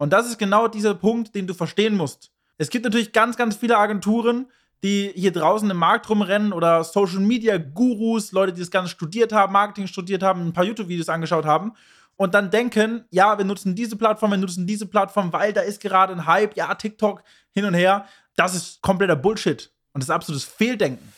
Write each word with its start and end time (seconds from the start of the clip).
Und 0.00 0.14
das 0.14 0.26
ist 0.26 0.38
genau 0.38 0.66
dieser 0.66 0.94
Punkt, 0.94 1.34
den 1.34 1.46
du 1.46 1.52
verstehen 1.52 1.94
musst. 1.94 2.30
Es 2.56 2.70
gibt 2.70 2.86
natürlich 2.86 3.12
ganz, 3.12 3.36
ganz 3.36 3.56
viele 3.56 3.76
Agenturen, 3.76 4.46
die 4.82 5.12
hier 5.14 5.30
draußen 5.30 5.70
im 5.70 5.76
Markt 5.76 6.08
rumrennen 6.08 6.54
oder 6.54 6.84
Social 6.84 7.18
Media 7.18 7.58
Gurus, 7.58 8.32
Leute, 8.32 8.54
die 8.54 8.60
das 8.60 8.70
Ganze 8.70 8.90
studiert 8.90 9.30
haben, 9.34 9.52
Marketing 9.52 9.86
studiert 9.86 10.22
haben, 10.22 10.40
ein 10.40 10.54
paar 10.54 10.64
YouTube-Videos 10.64 11.10
angeschaut 11.10 11.44
haben 11.44 11.72
und 12.16 12.32
dann 12.32 12.50
denken, 12.50 13.04
ja, 13.10 13.36
wir 13.36 13.44
nutzen 13.44 13.74
diese 13.74 13.94
Plattform, 13.94 14.30
wir 14.30 14.38
nutzen 14.38 14.66
diese 14.66 14.86
Plattform, 14.86 15.34
weil 15.34 15.52
da 15.52 15.60
ist 15.60 15.82
gerade 15.82 16.14
ein 16.14 16.24
Hype, 16.24 16.56
ja, 16.56 16.74
TikTok 16.74 17.22
hin 17.50 17.66
und 17.66 17.74
her. 17.74 18.06
Das 18.36 18.54
ist 18.54 18.80
kompletter 18.80 19.16
Bullshit 19.16 19.70
und 19.92 20.02
das 20.02 20.08
ist 20.08 20.14
absolutes 20.14 20.44
Fehldenken. 20.44 21.12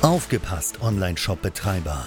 Aufgepasst, 0.00 0.80
Online-Shop-Betreiber. 0.80 2.06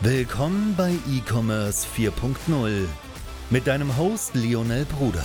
Willkommen 0.00 0.74
bei 0.76 0.90
E-Commerce 1.08 1.86
4.0 1.96 2.86
mit 3.48 3.66
deinem 3.66 3.96
Host 3.96 4.34
Lionel 4.34 4.84
Bruder, 4.84 5.24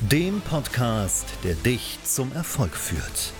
dem 0.00 0.40
Podcast, 0.42 1.26
der 1.42 1.54
dich 1.54 1.98
zum 2.04 2.32
Erfolg 2.32 2.76
führt. 2.76 3.32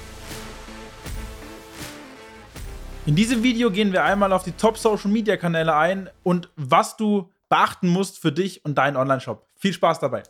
In 3.06 3.14
diesem 3.14 3.44
Video 3.44 3.70
gehen 3.70 3.92
wir 3.92 4.02
einmal 4.04 4.32
auf 4.32 4.42
die 4.42 4.52
Top 4.52 4.76
Social 4.76 5.10
Media 5.10 5.36
Kanäle 5.36 5.76
ein 5.76 6.10
und 6.24 6.50
was 6.56 6.96
du 6.96 7.30
beachten 7.48 7.88
musst 7.88 8.18
für 8.18 8.32
dich 8.32 8.64
und 8.64 8.76
deinen 8.76 8.96
Online-Shop. 8.96 9.46
Viel 9.54 9.72
Spaß 9.72 10.00
dabei. 10.00 10.24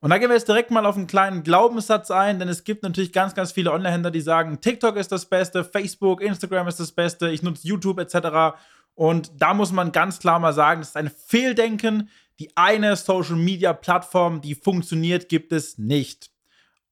Und 0.00 0.10
da 0.10 0.18
gehen 0.18 0.28
wir 0.28 0.36
jetzt 0.36 0.48
direkt 0.48 0.70
mal 0.70 0.84
auf 0.84 0.96
einen 0.96 1.06
kleinen 1.06 1.44
Glaubenssatz 1.44 2.10
ein, 2.10 2.38
denn 2.38 2.48
es 2.48 2.64
gibt 2.64 2.82
natürlich 2.82 3.12
ganz, 3.12 3.34
ganz 3.34 3.52
viele 3.52 3.72
Online-Händler, 3.72 4.10
die 4.10 4.20
sagen, 4.20 4.60
TikTok 4.60 4.96
ist 4.96 5.12
das 5.12 5.24
Beste, 5.24 5.64
Facebook, 5.64 6.20
Instagram 6.20 6.68
ist 6.68 6.78
das 6.78 6.92
Beste, 6.92 7.30
ich 7.30 7.42
nutze 7.42 7.66
YouTube 7.66 7.98
etc. 7.98 8.58
Und 8.94 9.32
da 9.38 9.54
muss 9.54 9.72
man 9.72 9.92
ganz 9.92 10.18
klar 10.18 10.38
mal 10.38 10.52
sagen, 10.52 10.80
das 10.80 10.90
ist 10.90 10.96
ein 10.96 11.10
Fehldenken. 11.10 12.08
Die 12.38 12.56
eine 12.56 12.96
Social-Media-Plattform, 12.96 14.40
die 14.40 14.54
funktioniert, 14.54 15.28
gibt 15.28 15.52
es 15.52 15.78
nicht. 15.78 16.30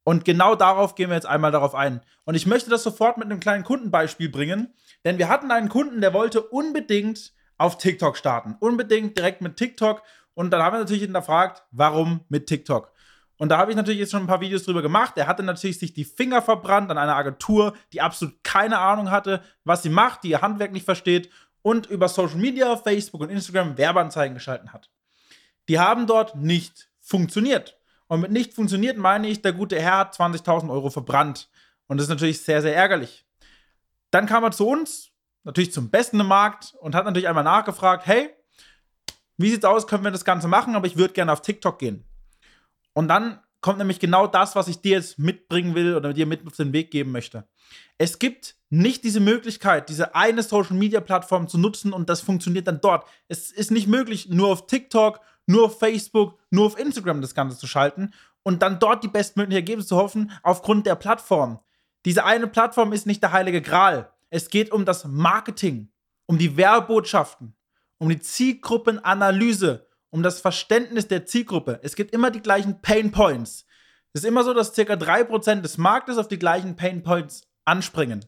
Und 0.04 0.24
genau 0.24 0.56
darauf 0.56 0.94
gehen 0.94 1.10
wir 1.10 1.16
jetzt 1.16 1.26
einmal 1.26 1.52
darauf 1.52 1.74
ein. 1.74 2.00
Und 2.24 2.34
ich 2.34 2.46
möchte 2.46 2.70
das 2.70 2.82
sofort 2.82 3.18
mit 3.18 3.26
einem 3.26 3.40
kleinen 3.40 3.64
Kundenbeispiel 3.64 4.28
bringen, 4.28 4.74
denn 5.04 5.18
wir 5.18 5.28
hatten 5.28 5.50
einen 5.50 5.68
Kunden, 5.68 6.00
der 6.00 6.12
wollte 6.12 6.42
unbedingt 6.42 7.32
auf 7.58 7.78
TikTok 7.78 8.16
starten. 8.16 8.56
Unbedingt 8.58 9.16
direkt 9.16 9.40
mit 9.40 9.56
TikTok. 9.56 10.02
Und 10.34 10.50
dann 10.50 10.62
haben 10.62 10.74
wir 10.74 10.80
natürlich 10.80 11.02
hinterfragt, 11.02 11.62
warum 11.70 12.24
mit 12.28 12.46
TikTok? 12.46 12.92
Und 13.36 13.48
da 13.48 13.58
habe 13.58 13.70
ich 13.70 13.76
natürlich 13.76 14.00
jetzt 14.00 14.12
schon 14.12 14.22
ein 14.22 14.28
paar 14.28 14.40
Videos 14.40 14.64
drüber 14.64 14.82
gemacht. 14.82 15.14
Er 15.16 15.26
hatte 15.26 15.42
natürlich 15.42 15.78
sich 15.78 15.92
die 15.92 16.04
Finger 16.04 16.42
verbrannt 16.42 16.90
an 16.90 16.98
einer 16.98 17.16
Agentur, 17.16 17.74
die 17.92 18.00
absolut 18.00 18.42
keine 18.44 18.78
Ahnung 18.78 19.10
hatte, 19.10 19.42
was 19.64 19.82
sie 19.82 19.88
macht, 19.88 20.22
die 20.22 20.30
ihr 20.30 20.42
Handwerk 20.42 20.72
nicht 20.72 20.84
versteht 20.84 21.28
und 21.62 21.86
über 21.86 22.08
Social 22.08 22.36
Media, 22.36 22.76
Facebook 22.76 23.20
und 23.20 23.30
Instagram 23.30 23.78
Werbeanzeigen 23.78 24.34
geschalten 24.34 24.72
hat. 24.72 24.90
Die 25.68 25.78
haben 25.78 26.06
dort 26.06 26.36
nicht 26.36 26.90
funktioniert. 27.00 27.78
Und 28.08 28.20
mit 28.20 28.30
nicht 28.30 28.52
funktioniert 28.52 28.98
meine 28.98 29.28
ich, 29.28 29.40
der 29.42 29.52
gute 29.52 29.80
Herr 29.80 29.98
hat 29.98 30.14
20.000 30.14 30.70
Euro 30.70 30.90
verbrannt. 30.90 31.48
Und 31.86 31.96
das 31.96 32.04
ist 32.04 32.10
natürlich 32.10 32.42
sehr, 32.42 32.60
sehr 32.60 32.76
ärgerlich. 32.76 33.24
Dann 34.10 34.26
kam 34.26 34.44
er 34.44 34.50
zu 34.50 34.68
uns, 34.68 35.10
natürlich 35.44 35.72
zum 35.72 35.90
Besten 35.90 36.20
im 36.20 36.26
Markt, 36.26 36.74
und 36.80 36.94
hat 36.94 37.04
natürlich 37.04 37.28
einmal 37.28 37.44
nachgefragt: 37.44 38.06
Hey, 38.06 38.30
wie 39.36 39.50
sieht's 39.50 39.64
aus? 39.64 39.86
Können 39.86 40.04
wir 40.04 40.10
das 40.10 40.24
Ganze 40.24 40.48
machen? 40.48 40.74
Aber 40.74 40.86
ich 40.86 40.96
würde 40.96 41.14
gerne 41.14 41.32
auf 41.32 41.42
TikTok 41.42 41.78
gehen. 41.78 42.04
Und 42.92 43.08
dann 43.08 43.40
kommt 43.62 43.78
nämlich 43.78 43.98
genau 43.98 44.26
das, 44.26 44.54
was 44.54 44.68
ich 44.68 44.80
dir 44.80 44.96
jetzt 44.98 45.18
mitbringen 45.18 45.74
will 45.74 45.96
oder 45.96 46.12
dir 46.12 46.26
mit 46.26 46.46
auf 46.46 46.56
den 46.56 46.74
Weg 46.74 46.90
geben 46.90 47.12
möchte. 47.12 47.48
Es 47.96 48.18
gibt 48.18 48.56
nicht 48.68 49.04
diese 49.04 49.20
Möglichkeit, 49.20 49.88
diese 49.88 50.14
eine 50.14 50.42
Social 50.42 50.76
Media 50.76 51.00
Plattform 51.00 51.48
zu 51.48 51.56
nutzen 51.56 51.94
und 51.94 52.10
das 52.10 52.20
funktioniert 52.20 52.66
dann 52.66 52.80
dort. 52.80 53.06
Es 53.28 53.50
ist 53.50 53.70
nicht 53.70 53.86
möglich, 53.86 54.28
nur 54.28 54.48
auf 54.48 54.66
TikTok 54.66 55.20
nur 55.46 55.66
auf 55.66 55.78
Facebook, 55.78 56.38
nur 56.50 56.66
auf 56.66 56.78
Instagram 56.78 57.20
das 57.20 57.34
Ganze 57.34 57.58
zu 57.58 57.66
schalten 57.66 58.12
und 58.42 58.62
dann 58.62 58.78
dort 58.78 59.04
die 59.04 59.08
bestmöglichen 59.08 59.58
Ergebnisse 59.58 59.88
zu 59.88 59.96
hoffen, 59.96 60.32
aufgrund 60.42 60.86
der 60.86 60.96
Plattform. 60.96 61.60
Diese 62.04 62.24
eine 62.24 62.46
Plattform 62.46 62.92
ist 62.92 63.06
nicht 63.06 63.22
der 63.22 63.32
heilige 63.32 63.62
Gral. 63.62 64.12
Es 64.30 64.48
geht 64.48 64.72
um 64.72 64.84
das 64.84 65.04
Marketing, 65.04 65.90
um 66.26 66.38
die 66.38 66.56
Werbotschaften, 66.56 67.54
um 67.98 68.08
die 68.08 68.20
Zielgruppenanalyse, 68.20 69.86
um 70.12 70.22
das 70.22 70.40
Verständnis 70.40 71.08
der 71.08 71.24
Zielgruppe. 71.24 71.80
Es 71.82 71.96
gibt 71.96 72.12
immer 72.12 72.30
die 72.30 72.42
gleichen 72.42 72.82
Pain 72.82 73.10
Points. 73.10 73.64
Es 74.12 74.22
ist 74.22 74.28
immer 74.28 74.44
so, 74.44 74.52
dass 74.52 74.74
ca. 74.74 74.82
3% 74.82 75.62
des 75.62 75.78
Marktes 75.78 76.18
auf 76.18 76.28
die 76.28 76.38
gleichen 76.38 76.76
Pain 76.76 77.02
Points 77.02 77.48
anspringen. 77.64 78.26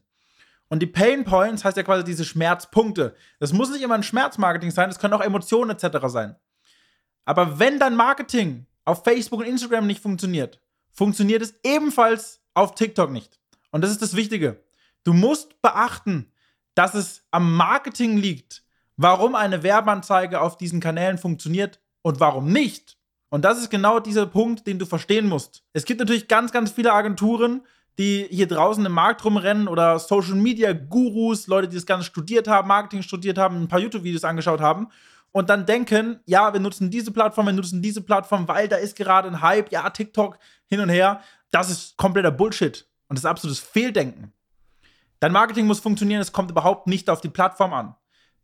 Und 0.67 0.79
die 0.79 0.87
Pain 0.87 1.25
Points 1.25 1.63
heißt 1.63 1.77
ja 1.77 1.83
quasi 1.83 2.03
diese 2.03 2.25
Schmerzpunkte. 2.25 3.15
Das 3.39 3.53
muss 3.53 3.69
nicht 3.69 3.83
immer 3.83 3.93
ein 3.93 4.01
Schmerzmarketing 4.01 4.71
sein, 4.71 4.89
es 4.89 4.97
können 4.97 5.13
auch 5.13 5.21
Emotionen 5.21 5.69
etc. 5.69 6.07
sein. 6.07 6.35
Aber 7.23 7.59
wenn 7.59 7.79
dein 7.79 7.95
Marketing 7.95 8.65
auf 8.83 9.03
Facebook 9.03 9.41
und 9.41 9.45
Instagram 9.45 9.85
nicht 9.85 10.01
funktioniert, 10.01 10.59
funktioniert 10.91 11.43
es 11.43 11.53
ebenfalls 11.63 12.41
auf 12.55 12.73
TikTok 12.73 13.11
nicht. 13.11 13.39
Und 13.69 13.83
das 13.83 13.91
ist 13.91 14.01
das 14.01 14.15
Wichtige. 14.15 14.63
Du 15.03 15.13
musst 15.13 15.61
beachten, 15.61 16.31
dass 16.73 16.95
es 16.95 17.23
am 17.29 17.55
Marketing 17.55 18.17
liegt, 18.17 18.64
warum 18.97 19.35
eine 19.35 19.63
Werbeanzeige 19.63 20.41
auf 20.41 20.57
diesen 20.57 20.79
Kanälen 20.79 21.17
funktioniert 21.17 21.79
und 22.01 22.19
warum 22.19 22.51
nicht. 22.51 22.97
Und 23.29 23.43
das 23.43 23.57
ist 23.57 23.69
genau 23.69 23.99
dieser 23.99 24.25
Punkt, 24.25 24.65
den 24.67 24.79
du 24.79 24.85
verstehen 24.85 25.27
musst. 25.27 25.63
Es 25.73 25.85
gibt 25.85 25.99
natürlich 25.99 26.27
ganz, 26.27 26.51
ganz 26.51 26.71
viele 26.71 26.93
Agenturen, 26.93 27.61
die 27.97 28.27
hier 28.29 28.47
draußen 28.47 28.85
im 28.85 28.91
Markt 28.91 29.23
rumrennen 29.23 29.67
oder 29.67 29.99
Social 29.99 30.35
Media 30.35 30.73
Gurus, 30.73 31.47
Leute, 31.47 31.67
die 31.67 31.75
das 31.75 31.85
Ganze 31.85 32.05
studiert 32.05 32.47
haben, 32.47 32.67
Marketing 32.67 33.01
studiert 33.01 33.37
haben, 33.37 33.61
ein 33.61 33.67
paar 33.67 33.79
YouTube-Videos 33.79 34.23
angeschaut 34.23 34.59
haben 34.59 34.87
und 35.31 35.49
dann 35.49 35.65
denken, 35.65 36.21
ja, 36.25 36.53
wir 36.53 36.61
nutzen 36.61 36.89
diese 36.89 37.11
Plattform, 37.11 37.47
wir 37.47 37.53
nutzen 37.53 37.81
diese 37.81 38.01
Plattform, 38.01 38.47
weil 38.47 38.69
da 38.69 38.77
ist 38.77 38.95
gerade 38.95 39.27
ein 39.27 39.41
Hype, 39.41 39.69
ja, 39.71 39.89
TikTok 39.89 40.39
hin 40.67 40.79
und 40.79 40.87
her. 40.87 41.19
Das 41.51 41.69
ist 41.69 41.97
kompletter 41.97 42.31
Bullshit 42.31 42.87
und 43.09 43.17
das 43.17 43.23
ist 43.23 43.29
absolutes 43.29 43.59
Fehldenken. 43.59 44.31
Dein 45.19 45.33
Marketing 45.33 45.65
muss 45.65 45.81
funktionieren, 45.81 46.21
es 46.21 46.31
kommt 46.31 46.51
überhaupt 46.51 46.87
nicht 46.87 47.09
auf 47.09 47.19
die 47.19 47.27
Plattform 47.27 47.73
an. 47.73 47.95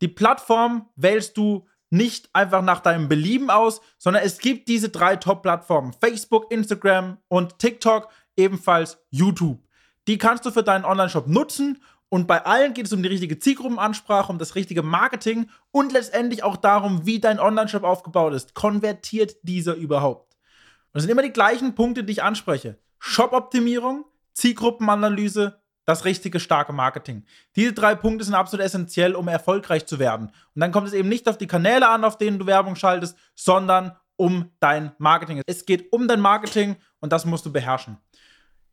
Die 0.02 0.08
Plattform 0.08 0.90
wählst 0.96 1.38
du 1.38 1.68
nicht 1.90 2.30
einfach 2.34 2.62
nach 2.62 2.80
deinem 2.80 3.08
Belieben 3.08 3.50
aus, 3.50 3.82
sondern 3.98 4.24
es 4.24 4.40
gibt 4.40 4.68
diese 4.68 4.90
drei 4.90 5.16
Top-Plattformen: 5.16 5.94
Facebook, 5.94 6.52
Instagram 6.52 7.18
und 7.28 7.60
TikTok, 7.60 8.10
ebenfalls 8.36 8.98
YouTube. 9.10 9.60
Die 10.08 10.18
kannst 10.18 10.46
du 10.46 10.52
für 10.52 10.64
deinen 10.64 10.86
Online-Shop 10.86 11.28
nutzen 11.28 11.82
und 12.10 12.28
bei 12.28 12.44
allen 12.46 12.74
geht 12.74 12.88
es 12.88 12.94
um 12.94 13.04
die 13.04 13.10
richtige 13.10 13.40
Zielgruppenansprache, 13.40 14.32
um 14.32 14.38
das 14.38 14.56
richtige 14.56 14.84
Marketing 14.84 15.50
und 15.72 15.94
letztendlich 15.94 16.44
auch 16.44 16.58
darum, 16.58 17.06
wie 17.06 17.20
dein 17.20 17.40
Online-Shop 17.40 17.84
aufgebaut 17.84 18.34
ist. 18.34 18.54
Konvertiert 18.54 19.36
dieser 19.44 19.76
überhaupt? 19.76 20.34
Und 20.34 20.96
das 20.96 21.04
sind 21.04 21.12
immer 21.12 21.22
die 21.22 21.32
gleichen 21.32 21.76
Punkte, 21.76 22.04
die 22.04 22.12
ich 22.12 22.24
anspreche. 22.24 22.78
Shop-Optimierung, 23.00 24.06
Zielgruppenanalyse, 24.34 25.61
das 25.86 26.06
richtige 26.06 26.40
starke 26.40 26.74
Marketing. 26.74 27.26
Diese 27.56 27.74
drei 27.74 27.96
Punkte 27.96 28.24
sind 28.24 28.36
absolut 28.36 28.66
essentiell, 28.66 29.16
um 29.16 29.28
erfolgreich 29.28 29.86
zu 29.86 30.00
werden. 30.00 30.28
Und 30.28 30.60
dann 30.62 30.72
kommt 30.72 30.88
es 30.88 30.94
eben 30.94 31.10
nicht 31.10 31.28
auf 31.28 31.38
die 31.38 31.48
Kanäle 31.48 31.90
an, 31.90 32.04
auf 32.04 32.18
denen 32.18 32.40
du 32.40 32.46
Werbung 32.46 32.76
schaltest, 32.76 33.18
sondern 33.36 33.96
um 34.16 34.52
dein 34.60 34.92
Marketing. 35.00 35.42
Es 35.48 35.66
geht 35.66 35.92
um 35.92 36.08
dein 36.08 36.20
Marketing 36.20 36.76
und 37.00 37.12
das 37.12 37.26
musst 37.26 37.46
du 37.46 37.52
beherrschen. 37.52 37.98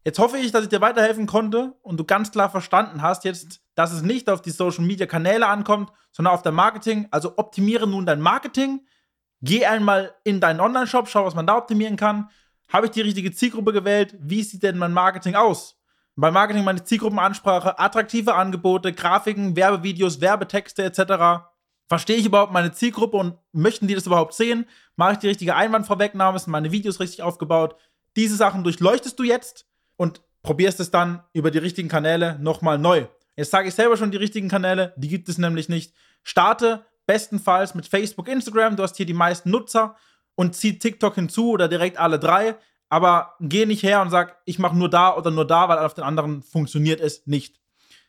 Jetzt 0.05 0.19
hoffe 0.19 0.39
ich, 0.39 0.53
dass 0.53 0.63
ich 0.63 0.69
dir 0.69 0.81
weiterhelfen 0.81 1.27
konnte 1.27 1.75
und 1.83 1.99
du 1.99 2.05
ganz 2.05 2.31
klar 2.31 2.51
verstanden 2.51 3.03
hast 3.03 3.25
jetzt, 3.25 3.61
dass 3.75 3.93
es 3.93 4.03
nicht 4.03 4.29
auf 4.31 4.43
die 4.43 4.51
Social 4.51 4.85
Media 4.85 5.07
Kanäle 5.07 5.47
ankommt, 5.47 5.91
sondern 6.13 6.35
auf 6.35 6.43
dein 6.43 6.55
Marketing. 6.55 7.09
Also 7.11 7.37
optimiere 7.37 7.87
nun 7.87 8.07
dein 8.07 8.21
Marketing. 8.21 8.87
Geh 9.41 9.67
einmal 9.67 10.15
in 10.25 10.41
deinen 10.41 10.61
Online-Shop, 10.61 11.09
schau, 11.09 11.25
was 11.25 11.35
man 11.35 11.47
da 11.47 11.57
optimieren 11.57 11.97
kann. 11.97 12.31
Habe 12.69 12.87
ich 12.87 12.93
die 12.93 13.01
richtige 13.01 13.33
Zielgruppe 13.33 13.73
gewählt? 13.73 14.17
Wie 14.21 14.43
sieht 14.43 14.63
denn 14.63 14.79
mein 14.79 14.93
Marketing 14.93 15.35
aus? 15.35 15.78
Bei 16.21 16.33
Marketing 16.33 16.65
meine 16.65 16.83
Zielgruppenansprache, 16.83 17.79
attraktive 17.79 18.35
Angebote, 18.35 18.93
Grafiken, 18.93 19.55
Werbevideos, 19.55 20.21
Werbetexte 20.21 20.83
etc. 20.83 21.45
Verstehe 21.87 22.17
ich 22.17 22.27
überhaupt 22.27 22.53
meine 22.53 22.73
Zielgruppe 22.73 23.17
und 23.19 23.39
möchten 23.53 23.87
die 23.87 23.95
das 23.95 24.07
überhaupt 24.07 24.35
sehen? 24.35 24.67
Mache 24.97 25.13
ich 25.13 25.19
die 25.19 25.29
richtige 25.29 25.55
Einwandvorwegnahme? 25.55 26.37
Sind 26.37 26.51
meine 26.51 26.73
Videos 26.73 26.99
richtig 26.99 27.23
aufgebaut? 27.23 27.77
Diese 28.17 28.35
Sachen 28.35 28.65
durchleuchtest 28.65 29.17
du 29.17 29.23
jetzt 29.23 29.69
und 29.95 30.21
probierst 30.43 30.81
es 30.81 30.91
dann 30.91 31.23
über 31.35 31.53
die 31.53 31.59
richtigen 31.59 31.89
Kanäle 31.89 32.37
nochmal 32.41 32.79
neu. 32.79 33.07
Jetzt 33.37 33.53
sage 33.53 33.69
ich 33.69 33.77
selber 33.77 33.97
schon 33.97 34.11
die 34.11 34.17
richtigen 34.17 34.49
Kanäle, 34.49 34.95
die 34.97 35.07
gibt 35.07 35.29
es 35.29 35.39
nämlich 35.39 35.69
nicht. 35.69 35.95
Starte 36.25 36.85
bestenfalls 37.07 37.77
mit 37.77 37.87
Facebook, 37.87 38.27
Instagram, 38.27 38.75
du 38.75 38.83
hast 38.83 38.97
hier 38.97 39.07
die 39.07 39.15
meisten 39.15 39.53
Nutzer 39.53 39.95
und 40.35 40.57
zieh 40.57 40.81
TikTok 40.81 41.15
hinzu 41.15 41.51
oder 41.51 41.69
direkt 41.69 41.97
alle 41.97 42.19
drei. 42.19 42.57
Aber 42.89 43.35
geh 43.41 43.67
nicht 43.67 43.83
her 43.83 44.01
und 44.01 44.11
sag, 44.11 44.39
ich 44.45 44.59
mache 44.59 44.77
nur 44.77 44.89
da 44.89 45.15
oder 45.15 45.31
nur 45.31 45.47
da, 45.47 45.69
weil 45.69 45.79
auf 45.79 45.95
den 45.95 46.05
anderen 46.05 46.43
funktioniert 46.43 47.01
es 47.01 47.27
nicht. 47.27 47.61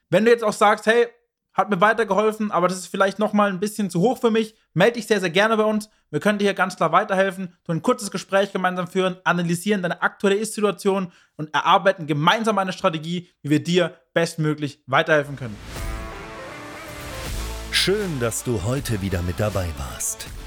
Wenn 0.10 0.26
du 0.26 0.32
jetzt 0.32 0.44
auch 0.44 0.54
sagst, 0.54 0.86
hey, 0.86 1.08
hat 1.54 1.70
mir 1.70 1.82
weitergeholfen, 1.82 2.52
aber 2.52 2.68
das 2.68 2.78
ist 2.78 2.88
vielleicht 2.88 3.20
nochmal 3.20 3.50
ein 3.50 3.60
bisschen 3.60 3.90
zu 3.90 4.00
hoch 4.00 4.20
für 4.20 4.32
mich, 4.32 4.56
melde 4.74 4.94
dich 4.94 5.08
sehr, 5.08 5.20
sehr 5.20 5.30
gerne 5.30 5.58
bei 5.58 5.64
uns. 5.64 5.90
Wir 6.10 6.20
können 6.20 6.40
dir 6.40 6.46
hier 6.46 6.54
ganz 6.54 6.78
klar 6.78 6.92
weiterhelfen, 6.92 7.54
du 7.66 7.74
ein 7.74 7.82
kurzes 7.82 8.12
Gespräch 8.12 8.54
gemeinsam 8.54 8.88
führen, 8.88 9.18
analysieren 9.26 9.82
deine 9.82 10.02
aktuelle 10.02 10.38
Ist-Situation 10.38 11.12
und 11.36 11.54
erarbeiten 11.54 12.08
gemeinsam 12.08 12.58
eine 12.58 12.72
Strategie, 12.72 13.30
wie 13.42 13.50
wir 13.50 13.64
dir 13.64 13.96
bestmöglich 14.14 14.82
weiterhelfen 14.86 15.36
können. 15.36 15.58
Schön, 17.72 18.20
dass 18.20 18.44
du 18.44 18.64
heute 18.64 19.02
wieder 19.02 19.22
mit 19.22 19.40
dabei 19.40 19.68
warst. 19.78 20.28